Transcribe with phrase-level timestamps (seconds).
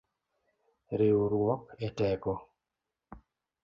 [0.99, 2.33] Riuruok eteko.